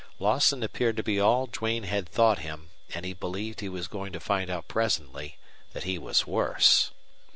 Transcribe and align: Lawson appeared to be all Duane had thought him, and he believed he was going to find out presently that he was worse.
Lawson 0.17 0.63
appeared 0.63 0.97
to 0.97 1.03
be 1.03 1.19
all 1.19 1.45
Duane 1.45 1.83
had 1.83 2.09
thought 2.09 2.39
him, 2.39 2.71
and 2.95 3.05
he 3.05 3.13
believed 3.13 3.59
he 3.59 3.69
was 3.69 3.87
going 3.87 4.11
to 4.13 4.19
find 4.19 4.49
out 4.49 4.67
presently 4.67 5.37
that 5.73 5.83
he 5.83 5.99
was 5.99 6.25
worse. 6.25 6.89